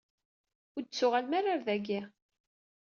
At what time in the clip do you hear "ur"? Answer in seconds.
0.75-0.81